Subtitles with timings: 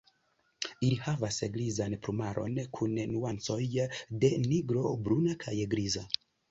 [0.87, 3.63] Ili havas grizan plumaron kun nuancoj
[4.25, 6.09] de nigro, bruna kaj griza.